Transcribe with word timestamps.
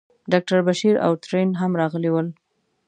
ډاکټر 0.31 0.59
بشیر 0.67 0.95
او 1.05 1.11
ترین 1.23 1.49
هم 1.61 1.71
راغلي 1.81 2.09
ول. 2.11 2.27